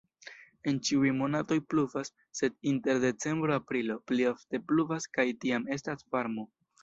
En 0.69 0.77
ĉiuj 0.87 1.09
monatoj 1.17 1.57
pluvas, 1.73 2.09
sed 2.39 2.55
inter 2.71 3.03
decembro-aprilo 3.05 3.99
pli 4.13 4.27
ofte 4.33 4.61
pluvas 4.71 5.09
kaj 5.19 5.27
tiam 5.45 5.69
estas 5.79 6.09
varmo. 6.17 6.47